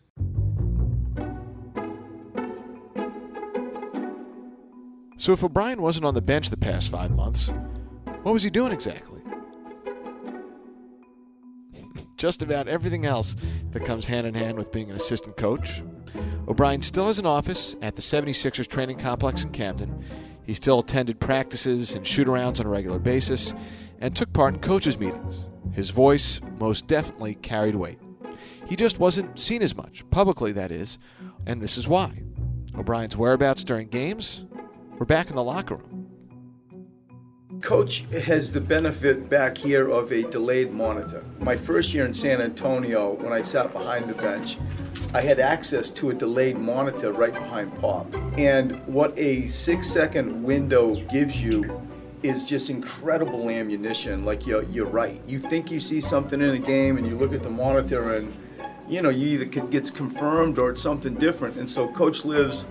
So, 5.17 5.33
if 5.33 5.43
O'Brien 5.43 5.81
wasn't 5.81 6.05
on 6.05 6.13
the 6.13 6.21
bench 6.21 6.49
the 6.49 6.55
past 6.55 6.89
five 6.89 7.11
months, 7.11 7.51
what 8.23 8.31
was 8.31 8.43
he 8.43 8.49
doing 8.49 8.71
exactly? 8.71 9.19
Just 12.15 12.41
about 12.41 12.69
everything 12.69 13.05
else 13.05 13.35
that 13.71 13.83
comes 13.83 14.07
hand 14.07 14.25
in 14.25 14.33
hand 14.33 14.57
with 14.57 14.71
being 14.71 14.89
an 14.91 14.95
assistant 14.95 15.35
coach. 15.35 15.83
O'Brien 16.47 16.81
still 16.81 17.07
has 17.07 17.19
an 17.19 17.25
office 17.25 17.75
at 17.81 17.97
the 17.97 18.01
76ers 18.01 18.65
training 18.65 18.97
complex 18.97 19.43
in 19.43 19.49
Camden. 19.49 20.05
He 20.47 20.53
still 20.53 20.79
attended 20.79 21.19
practices 21.19 21.93
and 21.93 22.07
shoot 22.07 22.25
arounds 22.25 22.61
on 22.61 22.65
a 22.65 22.69
regular 22.69 22.99
basis 22.99 23.53
and 23.99 24.15
took 24.15 24.31
part 24.31 24.53
in 24.53 24.61
coaches' 24.61 24.97
meetings. 24.97 25.45
His 25.73 25.89
voice 25.89 26.39
most 26.57 26.87
definitely 26.87 27.35
carried 27.35 27.75
weight. 27.75 27.99
He 28.65 28.77
just 28.77 28.97
wasn't 28.97 29.37
seen 29.37 29.61
as 29.61 29.75
much, 29.75 30.09
publicly 30.09 30.53
that 30.53 30.71
is, 30.71 30.99
and 31.45 31.61
this 31.61 31.77
is 31.77 31.87
why. 31.87 32.23
O'Brien's 32.77 33.17
whereabouts 33.17 33.65
during 33.65 33.89
games 33.89 34.45
were 34.97 35.05
back 35.05 35.29
in 35.29 35.35
the 35.35 35.43
locker 35.43 35.75
room. 35.75 36.07
Coach 37.59 38.05
has 38.11 38.53
the 38.53 38.61
benefit 38.61 39.29
back 39.29 39.57
here 39.57 39.89
of 39.89 40.13
a 40.13 40.23
delayed 40.29 40.71
monitor. 40.71 41.25
My 41.39 41.57
first 41.57 41.93
year 41.93 42.05
in 42.05 42.13
San 42.13 42.39
Antonio, 42.39 43.15
when 43.15 43.33
I 43.33 43.41
sat 43.41 43.73
behind 43.73 44.07
the 44.07 44.13
bench, 44.13 44.57
I 45.13 45.21
had 45.21 45.39
access 45.39 45.89
to 45.91 46.09
a 46.09 46.13
delayed 46.13 46.57
monitor 46.57 47.13
right 47.13 47.33
behind 47.33 47.77
Pop. 47.79 48.13
And 48.37 48.85
what 48.87 49.17
a 49.17 49.47
six 49.47 49.89
second 49.89 50.43
window 50.43 50.93
gives 51.05 51.41
you 51.41 51.81
is 52.23 52.43
just 52.43 52.69
incredible 52.69 53.49
ammunition. 53.49 54.25
Like 54.25 54.45
you're, 54.45 54.63
you're 54.63 54.85
right. 54.85 55.21
You 55.25 55.39
think 55.39 55.71
you 55.71 55.79
see 55.79 56.01
something 56.01 56.41
in 56.41 56.49
a 56.49 56.59
game 56.59 56.97
and 56.97 57.07
you 57.07 57.17
look 57.17 57.31
at 57.31 57.41
the 57.41 57.49
monitor 57.49 58.15
and 58.15 58.35
you 58.89 59.01
know, 59.01 59.09
you 59.09 59.27
either 59.27 59.45
gets 59.45 59.89
confirmed 59.89 60.57
or 60.57 60.69
it's 60.69 60.81
something 60.81 61.15
different. 61.15 61.57
And 61.57 61.69
so 61.69 61.89
coach 61.89 62.23
lives 62.23 62.65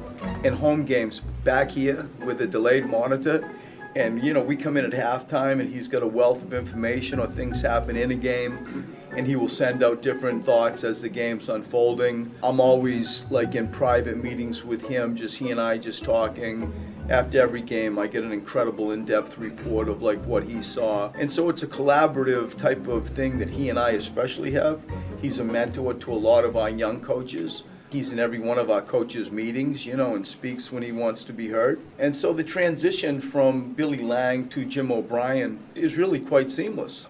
in 0.44 0.54
home 0.54 0.86
games 0.86 1.20
back 1.44 1.70
here 1.70 2.08
with 2.24 2.40
a 2.40 2.46
delayed 2.46 2.86
monitor. 2.86 3.50
And, 3.94 4.22
you 4.22 4.32
know, 4.32 4.42
we 4.42 4.56
come 4.56 4.76
in 4.76 4.84
at 4.84 4.92
halftime 4.92 5.60
and 5.60 5.72
he's 5.72 5.88
got 5.88 6.02
a 6.02 6.06
wealth 6.06 6.42
of 6.42 6.54
information 6.54 7.18
or 7.18 7.26
things 7.26 7.60
happen 7.60 7.96
in 7.96 8.10
a 8.10 8.14
game 8.14 8.94
and 9.16 9.26
he 9.26 9.34
will 9.34 9.48
send 9.48 9.82
out 9.82 10.02
different 10.02 10.44
thoughts 10.44 10.84
as 10.84 11.00
the 11.00 11.08
game's 11.08 11.48
unfolding. 11.48 12.30
I'm 12.42 12.60
always 12.60 13.24
like 13.30 13.54
in 13.54 13.68
private 13.68 14.22
meetings 14.22 14.62
with 14.62 14.86
him, 14.86 15.16
just 15.16 15.38
he 15.38 15.50
and 15.50 15.60
I 15.60 15.78
just 15.78 16.04
talking. 16.04 16.72
After 17.08 17.40
every 17.40 17.62
game, 17.62 17.98
I 17.98 18.08
get 18.08 18.24
an 18.24 18.32
incredible 18.32 18.90
in-depth 18.90 19.38
report 19.38 19.88
of 19.88 20.02
like 20.02 20.22
what 20.24 20.44
he 20.44 20.62
saw. 20.62 21.10
And 21.12 21.32
so 21.32 21.48
it's 21.48 21.62
a 21.62 21.66
collaborative 21.66 22.56
type 22.56 22.88
of 22.88 23.08
thing 23.08 23.38
that 23.38 23.48
he 23.48 23.70
and 23.70 23.78
I 23.78 23.90
especially 23.92 24.50
have. 24.52 24.82
He's 25.22 25.38
a 25.38 25.44
mentor 25.44 25.94
to 25.94 26.12
a 26.12 26.14
lot 26.14 26.44
of 26.44 26.56
our 26.56 26.68
young 26.68 27.00
coaches. 27.00 27.62
He's 27.88 28.12
in 28.12 28.18
every 28.18 28.40
one 28.40 28.58
of 28.58 28.68
our 28.70 28.82
coaches' 28.82 29.30
meetings, 29.30 29.86
you 29.86 29.96
know, 29.96 30.16
and 30.16 30.26
speaks 30.26 30.72
when 30.72 30.82
he 30.82 30.92
wants 30.92 31.22
to 31.24 31.32
be 31.32 31.48
heard. 31.48 31.80
And 31.98 32.14
so 32.14 32.32
the 32.32 32.44
transition 32.44 33.20
from 33.20 33.72
Billy 33.72 34.02
Lange 34.02 34.48
to 34.48 34.64
Jim 34.64 34.90
O'Brien 34.90 35.60
is 35.76 35.96
really 35.96 36.20
quite 36.20 36.50
seamless. 36.50 37.06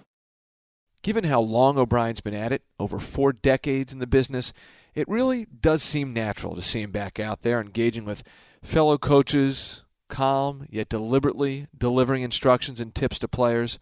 Given 1.06 1.22
how 1.22 1.40
long 1.40 1.78
O'Brien's 1.78 2.20
been 2.20 2.34
at 2.34 2.50
it, 2.50 2.62
over 2.80 2.98
four 2.98 3.32
decades 3.32 3.92
in 3.92 4.00
the 4.00 4.08
business, 4.08 4.52
it 4.92 5.08
really 5.08 5.46
does 5.60 5.80
seem 5.80 6.12
natural 6.12 6.56
to 6.56 6.60
see 6.60 6.82
him 6.82 6.90
back 6.90 7.20
out 7.20 7.42
there 7.42 7.60
engaging 7.60 8.04
with 8.04 8.24
fellow 8.60 8.98
coaches, 8.98 9.84
calm 10.08 10.66
yet 10.68 10.88
deliberately 10.88 11.68
delivering 11.78 12.22
instructions 12.22 12.80
and 12.80 12.92
tips 12.92 13.20
to 13.20 13.28
players. 13.28 13.78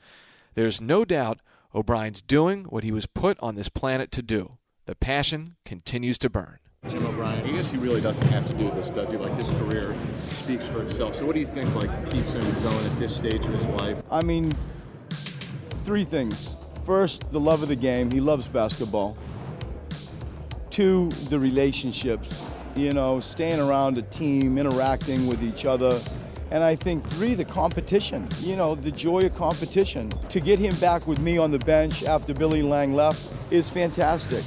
There's 0.53 0.83
no 0.83 1.07
doubt 1.07 1.41
O'Brien's 1.75 2.21
doing 2.21 2.65
what 2.65 2.85
he 2.85 2.93
was 2.93 3.07
put 3.07 3.39
on 3.41 3.55
this 3.55 3.71
planet 3.71 4.11
to 4.11 4.23
do. 4.23 4.59
The 4.85 4.95
passion 4.95 5.57
continues 5.65 6.19
to 6.19 6.29
burn. 6.29 6.59
Jim 6.91 7.07
O'Brien, 7.07 7.43
I 7.43 7.53
guess 7.53 7.71
he 7.71 7.79
really 7.79 8.03
doesn't 8.03 8.29
have 8.29 8.47
to 8.49 8.53
do 8.53 8.71
this, 8.73 8.91
does 8.91 9.11
he? 9.11 9.17
Like 9.17 9.35
his 9.39 9.49
career 9.61 9.97
speaks 10.29 10.67
for 10.67 10.83
itself. 10.83 11.15
So 11.15 11.25
what 11.25 11.33
do 11.33 11.41
you 11.41 11.47
think 11.47 11.75
like 11.75 11.89
keeps 12.11 12.35
him 12.35 12.43
going 12.63 12.85
at 12.85 12.99
this 12.99 13.17
stage 13.17 13.47
of 13.47 13.53
his 13.55 13.67
life? 13.69 14.03
I 14.11 14.21
mean, 14.21 14.55
three 15.87 16.05
things. 16.05 16.59
First, 16.85 17.31
the 17.33 17.41
love 17.41 17.63
of 17.63 17.69
the 17.69 17.77
game. 17.77 18.11
He 18.11 18.21
loves 18.21 18.47
basketball. 18.47 19.17
Two, 20.69 21.09
the 21.31 21.39
relationships. 21.39 22.45
You 22.77 22.93
know, 22.93 23.21
staying 23.21 23.61
around 23.61 23.97
a 23.97 24.03
team, 24.03 24.59
interacting 24.59 25.27
with 25.27 25.43
each 25.43 25.65
other. 25.65 25.99
And 26.51 26.63
I 26.63 26.77
think 26.77 27.03
three, 27.03 27.35
the 27.35 27.45
competition. 27.45 28.29
You 28.41 28.57
know, 28.57 28.75
the 28.75 28.91
joy 28.91 29.25
of 29.25 29.35
competition. 29.35 30.11
To 30.29 30.41
get 30.41 30.59
him 30.59 30.75
back 30.77 31.07
with 31.07 31.21
me 31.21 31.39
on 31.39 31.51
the 31.51 31.59
bench 31.61 32.05
after 32.05 32.35
Billy 32.35 32.63
Lange 32.63 32.95
left 32.95 33.33
is 33.51 33.71
fantastic. 33.71 34.45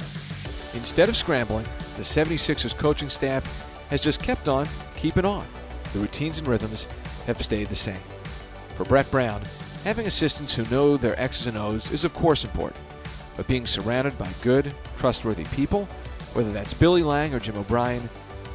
Instead 0.78 1.08
of 1.08 1.16
scrambling, 1.16 1.64
the 1.96 2.04
76ers 2.04 2.76
coaching 2.76 3.10
staff 3.10 3.44
has 3.90 4.00
just 4.00 4.22
kept 4.22 4.46
on 4.46 4.68
keeping 4.94 5.24
on. 5.24 5.44
The 5.92 5.98
routines 5.98 6.38
and 6.38 6.46
rhythms 6.46 6.86
have 7.26 7.42
stayed 7.42 7.68
the 7.68 7.74
same. 7.74 8.00
For 8.76 8.84
Brett 8.84 9.10
Brown, 9.10 9.42
Having 9.84 10.06
assistants 10.06 10.54
who 10.54 10.64
know 10.74 10.96
their 10.96 11.18
X's 11.18 11.46
and 11.46 11.56
O's 11.56 11.90
is 11.92 12.04
of 12.04 12.12
course 12.12 12.44
important, 12.44 12.80
but 13.36 13.46
being 13.46 13.66
surrounded 13.66 14.18
by 14.18 14.28
good, 14.42 14.72
trustworthy 14.96 15.44
people, 15.44 15.84
whether 16.34 16.52
that's 16.52 16.74
Billy 16.74 17.02
Lange 17.02 17.32
or 17.32 17.40
Jim 17.40 17.56
O'Brien, 17.56 18.08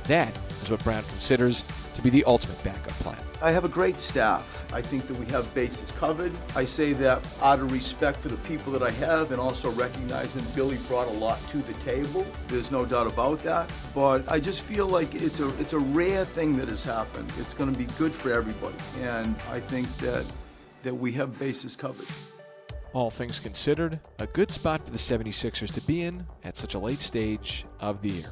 that 0.03 0.35
is 0.61 0.69
what 0.69 0.83
Brown 0.83 1.01
considers 1.03 1.63
to 1.93 2.01
be 2.01 2.09
the 2.09 2.23
ultimate 2.25 2.61
backup 2.63 2.93
plan. 2.99 3.17
I 3.41 3.51
have 3.51 3.65
a 3.65 3.69
great 3.69 3.99
staff. 3.99 4.65
I 4.73 4.81
think 4.81 5.07
that 5.07 5.17
we 5.17 5.25
have 5.27 5.53
bases 5.53 5.91
covered. 5.91 6.31
I 6.55 6.65
say 6.65 6.93
that 6.93 7.25
out 7.41 7.59
of 7.59 7.71
respect 7.71 8.19
for 8.19 8.29
the 8.29 8.37
people 8.37 8.71
that 8.73 8.81
I 8.81 8.91
have 8.91 9.31
and 9.31 9.39
also 9.39 9.69
recognizing 9.71 10.43
Billy 10.55 10.77
brought 10.87 11.07
a 11.07 11.11
lot 11.11 11.39
to 11.49 11.57
the 11.57 11.73
table. 11.85 12.25
There's 12.47 12.71
no 12.71 12.85
doubt 12.85 13.07
about 13.07 13.39
that. 13.43 13.71
But 13.93 14.29
I 14.31 14.39
just 14.39 14.61
feel 14.61 14.87
like 14.87 15.13
it's 15.15 15.39
a 15.39 15.49
it's 15.59 15.73
a 15.73 15.79
rare 15.79 16.25
thing 16.25 16.57
that 16.57 16.69
has 16.69 16.83
happened. 16.83 17.31
It's 17.37 17.53
going 17.53 17.71
to 17.71 17.77
be 17.77 17.85
good 17.97 18.13
for 18.13 18.31
everybody. 18.31 18.75
And 19.01 19.35
I 19.51 19.59
think 19.59 19.87
that 19.97 20.25
that 20.83 20.93
we 20.93 21.11
have 21.13 21.37
bases 21.39 21.75
covered. 21.75 22.07
All 22.93 23.09
things 23.09 23.39
considered, 23.39 23.99
a 24.19 24.27
good 24.27 24.51
spot 24.51 24.85
for 24.85 24.91
the 24.91 24.97
76ers 24.97 25.73
to 25.73 25.81
be 25.81 26.03
in 26.03 26.25
at 26.43 26.55
such 26.55 26.75
a 26.75 26.79
late 26.79 27.01
stage 27.01 27.65
of 27.79 28.01
the 28.01 28.09
year. 28.09 28.31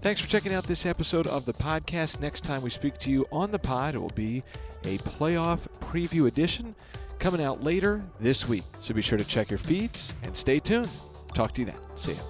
Thanks 0.00 0.20
for 0.20 0.28
checking 0.28 0.54
out 0.54 0.64
this 0.64 0.86
episode 0.86 1.26
of 1.26 1.44
the 1.44 1.52
podcast. 1.52 2.20
Next 2.20 2.44
time 2.44 2.62
we 2.62 2.70
speak 2.70 2.96
to 2.98 3.10
you 3.10 3.26
on 3.30 3.50
the 3.50 3.58
pod, 3.58 3.94
it 3.94 3.98
will 3.98 4.08
be 4.10 4.42
a 4.84 4.96
playoff 4.98 5.68
preview 5.80 6.28
edition 6.28 6.74
coming 7.18 7.42
out 7.42 7.62
later 7.62 8.02
this 8.20 8.48
week. 8.48 8.64
So 8.80 8.94
be 8.94 9.02
sure 9.02 9.18
to 9.18 9.24
check 9.24 9.50
your 9.50 9.58
feeds 9.58 10.14
and 10.22 10.36
stay 10.36 10.60
tuned. 10.60 10.88
Talk 11.34 11.52
to 11.54 11.62
you 11.62 11.66
then. 11.66 11.78
See 11.96 12.12
ya. 12.12 12.20